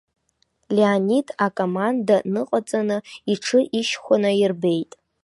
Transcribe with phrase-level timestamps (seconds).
[0.75, 2.97] Леонид акоманда ныҟаҵаны,
[3.31, 4.91] иҽы ишьхәа наирбеит.